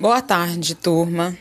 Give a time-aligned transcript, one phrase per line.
[0.00, 1.36] Boa tarde, turma.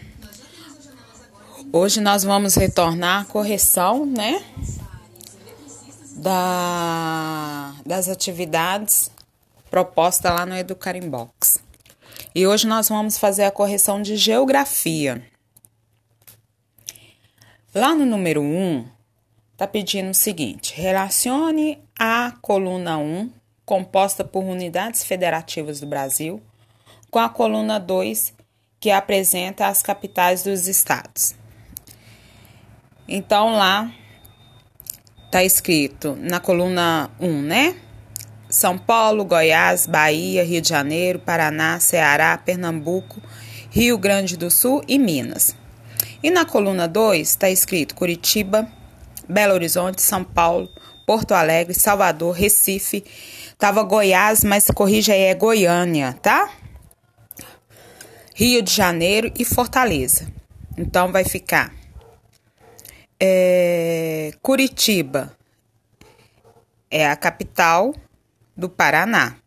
[1.74, 4.44] Hoje nós vamos retornar à correção, né?
[6.16, 9.10] Da, das atividades
[9.70, 11.60] propostas lá no Educarimbox.
[12.36, 15.26] E hoje nós vamos fazer a correção de geografia.
[17.74, 18.88] Lá no número 1,
[19.56, 23.32] tá pedindo o seguinte: relacione a coluna 1,
[23.66, 26.42] composta por unidades federativas do Brasil,
[27.10, 28.34] com a coluna 2,
[28.80, 31.36] que apresenta as capitais dos estados.
[33.08, 33.92] Então lá
[35.32, 37.76] tá escrito na coluna 1, né?
[38.50, 43.22] São Paulo, Goiás, Bahia, Rio de Janeiro, Paraná, Ceará, Pernambuco,
[43.70, 45.56] Rio Grande do Sul e Minas.
[46.24, 48.68] E na coluna 2 está escrito Curitiba,
[49.28, 50.70] Belo Horizonte, São Paulo,
[51.06, 53.04] Porto Alegre, Salvador, Recife.
[53.58, 56.50] Tava Goiás, mas corrija aí, é Goiânia, tá?
[58.40, 60.32] Rio de Janeiro e Fortaleza.
[60.78, 61.74] Então vai ficar
[63.20, 65.36] é, Curitiba
[66.92, 67.96] é a capital
[68.56, 69.38] do Paraná.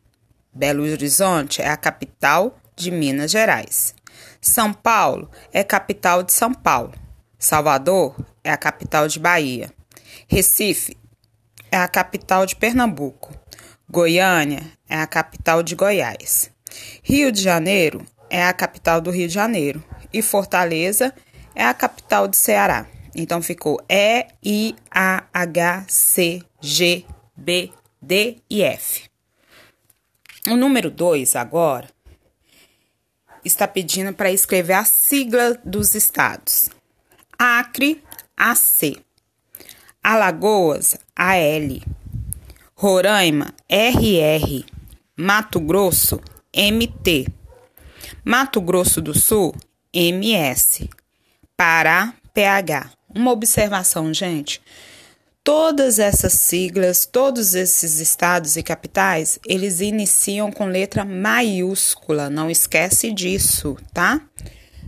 [0.53, 3.95] Belo Horizonte é a capital de Minas Gerais.
[4.41, 6.93] São Paulo é capital de São Paulo.
[7.39, 9.73] Salvador é a capital de Bahia.
[10.27, 10.97] Recife
[11.71, 13.33] é a capital de Pernambuco.
[13.89, 16.51] Goiânia é a capital de Goiás.
[17.05, 21.13] Rio de Janeiro é a capital do Rio de Janeiro e Fortaleza
[21.55, 22.87] é a capital de Ceará.
[23.15, 27.05] Então ficou E, I, A, H, C, G,
[27.37, 29.11] B, D e F.
[30.49, 31.89] O número 2 agora
[33.45, 36.71] está pedindo para escrever a sigla dos estados.
[37.39, 38.03] Acre,
[38.37, 39.03] AC.
[40.03, 41.81] Alagoas, AL.
[42.75, 44.65] Roraima, RR.
[45.17, 46.21] Mato Grosso,
[46.55, 47.40] MT.
[48.25, 49.55] Mato Grosso do Sul,
[49.93, 50.89] MS.
[51.57, 52.91] Pará, PH.
[53.15, 54.61] Uma observação, gente.
[55.43, 62.29] Todas essas siglas, todos esses estados e capitais, eles iniciam com letra maiúscula.
[62.29, 64.21] Não esquece disso, tá?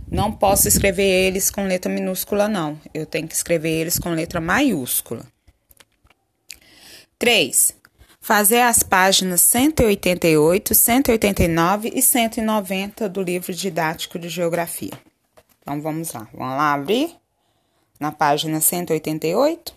[0.09, 2.79] Não posso escrever eles com letra minúscula, não.
[2.93, 5.25] Eu tenho que escrever eles com letra maiúscula.
[7.17, 7.75] 3.
[8.23, 14.93] Fazer as páginas 188, 189 e 190 do livro didático de Geografia.
[15.59, 16.25] Então vamos lá.
[16.33, 17.13] Vamos lá abrir
[17.99, 19.75] na página 188.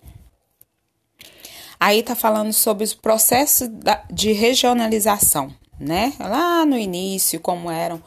[1.80, 3.68] Aí tá falando sobre os processos
[4.12, 6.12] de regionalização, né?
[6.20, 8.00] Lá no início, como eram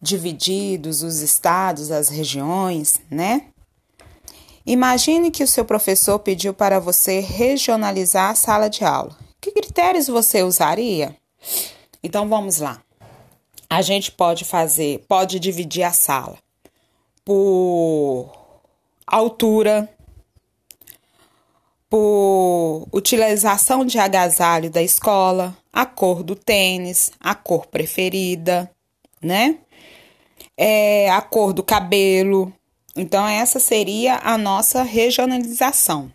[0.00, 3.46] divididos os estados, as regiões, né?
[4.64, 9.23] Imagine que o seu professor pediu para você regionalizar a sala de aula.
[9.44, 11.14] Que critérios você usaria?
[12.02, 12.82] Então vamos lá.
[13.68, 16.38] A gente pode fazer, pode dividir a sala
[17.22, 18.32] por
[19.06, 19.86] altura,
[21.90, 28.70] por utilização de agasalho da escola, a cor do tênis, a cor preferida,
[29.20, 29.58] né?
[30.56, 32.50] É, a cor do cabelo.
[32.96, 36.10] Então, essa seria a nossa regionalização.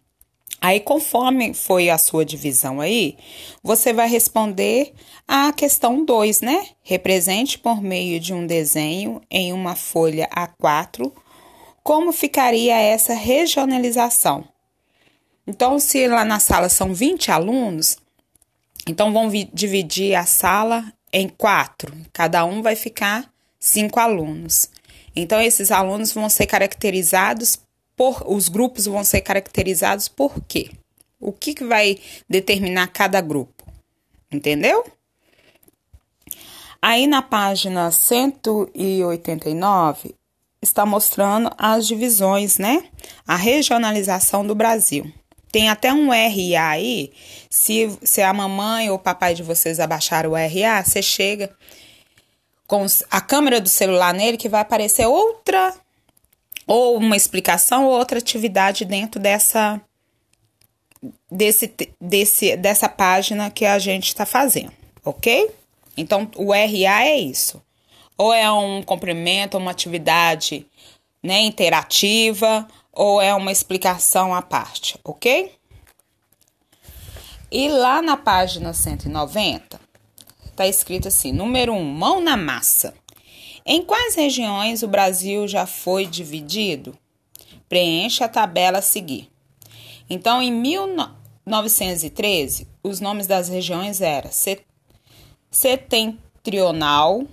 [0.62, 3.18] Aí, conforme foi a sua divisão aí,
[3.64, 4.94] você vai responder
[5.28, 6.68] a questão 2, né?
[6.84, 11.12] Represente por meio de um desenho em uma folha A4
[11.82, 14.44] como ficaria essa regionalização.
[15.48, 17.98] Então, se lá na sala são 20 alunos,
[18.88, 24.70] então vão dividir a sala em quatro, cada um vai ficar cinco alunos.
[25.16, 27.60] Então, esses alunos vão ser caracterizados
[28.00, 30.72] por os grupos vão ser caracterizados por quê?
[31.20, 32.00] O que, que vai
[32.30, 33.66] determinar cada grupo?
[34.32, 34.90] Entendeu?
[36.82, 40.16] Aí na página 189
[40.62, 42.86] está mostrando as divisões, né?
[43.28, 45.12] A regionalização do Brasil.
[45.52, 47.12] Tem até um RA aí.
[47.50, 51.54] Se, se a mamãe ou o papai de vocês abaixar o RA, você chega
[52.66, 55.76] com a câmera do celular nele que vai aparecer outra
[56.70, 59.82] ou uma explicação ou outra atividade dentro dessa
[61.32, 64.72] desse, desse dessa página que a gente está fazendo,
[65.04, 65.50] ok?
[65.98, 67.60] Então o RA é isso.
[68.16, 70.68] Ou é um complemento, uma atividade
[71.24, 75.52] né, interativa, ou é uma explicação à parte, ok?
[77.52, 79.80] E lá na página 190,
[80.46, 82.94] está escrito assim: número 1, um, mão na massa.
[83.72, 86.98] Em quais regiões o Brasil já foi dividido?
[87.70, 89.30] Preencha a tabela a seguir.
[90.10, 94.32] Então, em 1913, os nomes das regiões eram
[95.52, 97.28] setentrional,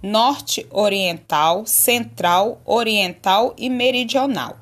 [0.00, 4.56] norte, oriental, central, oriental e meridional.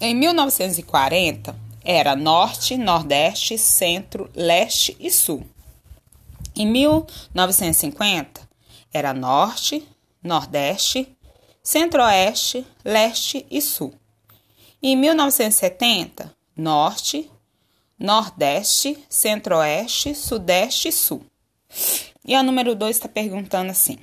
[0.00, 5.46] Em 1940, era norte, nordeste, centro, leste e sul.
[6.56, 8.50] Em 1950,
[8.92, 9.86] era norte,
[10.22, 11.16] nordeste,
[11.62, 13.94] centro-oeste, leste e sul.
[14.82, 17.30] Em 1970, norte,
[17.98, 21.24] nordeste, centro-oeste, sudeste e sul.
[22.24, 23.98] E a número 2 está perguntando assim: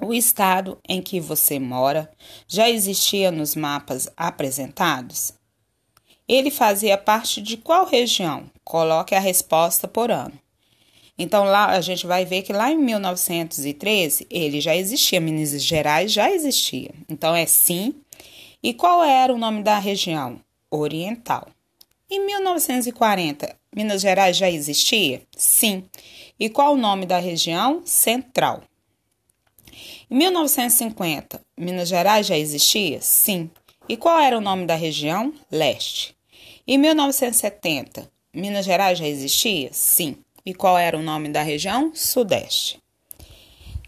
[0.00, 2.10] o estado em que você mora
[2.46, 5.32] já existia nos mapas apresentados?
[6.26, 8.50] Ele fazia parte de qual região?
[8.64, 10.38] Coloque a resposta por ano.
[11.16, 16.12] Então lá a gente vai ver que lá em 1913 ele já existia, Minas Gerais
[16.12, 16.90] já existia.
[17.08, 17.94] Então é sim.
[18.62, 20.40] E qual era o nome da região?
[20.70, 21.48] Oriental.
[22.10, 25.22] Em 1940, Minas Gerais já existia?
[25.36, 25.84] Sim.
[26.38, 27.82] E qual o nome da região?
[27.84, 28.62] Central.
[30.10, 33.00] Em 1950, Minas Gerais já existia?
[33.00, 33.50] Sim.
[33.88, 35.32] E qual era o nome da região?
[35.50, 36.16] Leste.
[36.66, 39.70] Em 1970, Minas Gerais já existia?
[39.72, 40.16] Sim.
[40.44, 41.92] E qual era o nome da região?
[41.94, 42.78] Sudeste.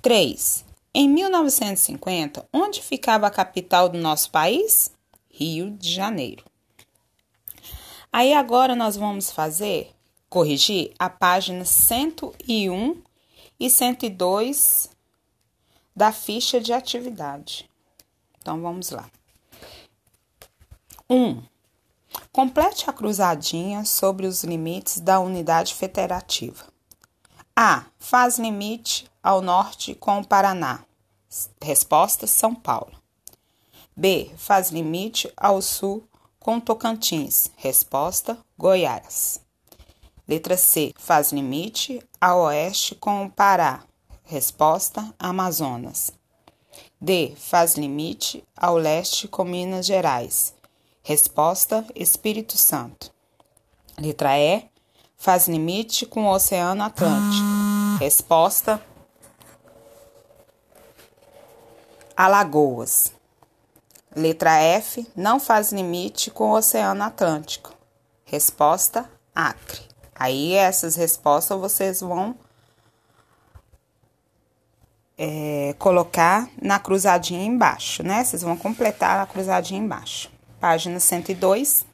[0.00, 0.64] 3.
[0.94, 4.90] Em 1950, onde ficava a capital do nosso país?
[5.30, 6.44] Rio de Janeiro.
[8.10, 9.90] Aí agora nós vamos fazer,
[10.30, 13.02] corrigir a página 101
[13.60, 14.88] e 102
[15.94, 17.68] da ficha de atividade.
[18.40, 19.10] Então vamos lá.
[21.10, 21.14] 1.
[21.14, 21.42] Um,
[22.36, 26.66] complete a cruzadinha sobre os limites da unidade federativa.
[27.56, 27.86] A.
[27.98, 30.80] Faz limite ao norte com o Paraná.
[31.62, 32.92] Resposta: São Paulo.
[33.96, 34.30] B.
[34.36, 36.06] Faz limite ao sul
[36.38, 37.50] com Tocantins.
[37.56, 39.40] Resposta: Goiás.
[40.28, 40.92] Letra C.
[40.98, 43.82] Faz limite ao oeste com o Pará.
[44.24, 46.10] Resposta: Amazonas.
[47.00, 47.34] D.
[47.34, 50.55] Faz limite ao leste com Minas Gerais.
[51.08, 53.12] Resposta: Espírito Santo.
[53.96, 54.68] Letra E.
[55.16, 57.46] Faz limite com o Oceano Atlântico.
[58.00, 58.82] Resposta:
[62.16, 63.12] Alagoas.
[64.16, 65.06] Letra F.
[65.14, 67.72] Não faz limite com o Oceano Atlântico.
[68.24, 69.82] Resposta: Acre.
[70.12, 72.34] Aí essas respostas vocês vão
[75.16, 78.24] é, colocar na cruzadinha embaixo, né?
[78.24, 80.34] Vocês vão completar a cruzadinha embaixo.
[80.60, 81.86] Página 102.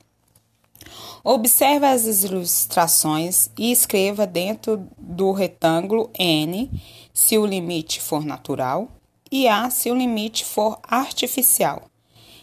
[1.25, 6.71] Observe as ilustrações e escreva dentro do retângulo N
[7.13, 8.89] se o limite for natural
[9.31, 11.83] e A se o limite for artificial.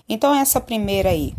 [0.08, 1.36] Então, essa primeira aí,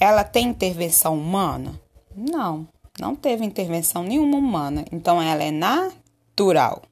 [0.00, 1.80] ela tem intervenção humana?
[2.16, 2.66] Não,
[2.98, 4.84] não teve intervenção nenhuma humana.
[4.90, 6.82] Então, ela é natural.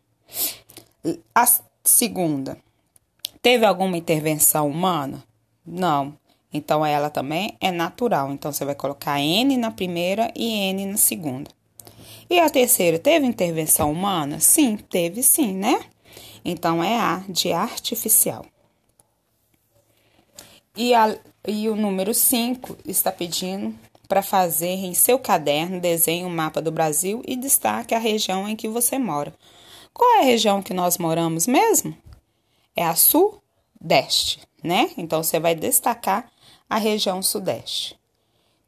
[1.34, 1.46] A
[1.82, 2.58] segunda,
[3.42, 5.24] teve alguma intervenção humana?
[5.66, 6.19] Não.
[6.52, 8.30] Então, ela também é natural.
[8.32, 11.50] Então, você vai colocar N na primeira e N na segunda.
[12.28, 14.40] E a terceira, teve intervenção humana?
[14.40, 15.80] Sim, teve sim, né?
[16.44, 18.44] Então, é A de artificial.
[20.76, 21.16] E, a,
[21.46, 23.74] e o número 5 está pedindo
[24.08, 28.56] para fazer em seu caderno desenhe um mapa do Brasil e destaque a região em
[28.56, 29.32] que você mora.
[29.92, 31.96] Qual é a região que nós moramos mesmo?
[32.74, 34.90] É a Sudeste, né?
[34.96, 36.29] Então você vai destacar
[36.70, 37.98] a região Sudeste.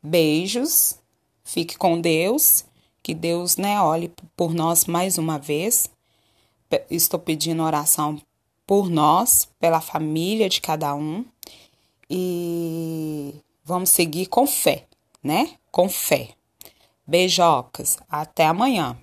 [0.02, 0.98] Beijos,
[1.44, 2.64] fique com Deus,
[3.00, 5.88] que Deus, né, olhe por nós mais uma vez.
[6.90, 8.20] Estou pedindo oração
[8.66, 11.24] por nós, pela família de cada um
[12.10, 14.86] e vamos seguir com fé,
[15.22, 15.56] né?
[15.70, 16.30] Com fé.
[17.06, 18.96] Beijocas, até amanhã.